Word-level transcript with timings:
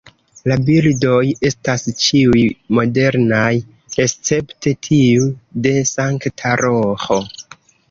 La 0.51 0.55
bildoj 0.69 1.19
estas 1.49 1.85
ĉiuj 2.05 2.41
modernaj 2.79 3.53
escepte 4.07 4.75
tiu 4.89 5.29
de 5.69 5.77
Sankta 5.93 6.59
Roĥo. 6.67 7.23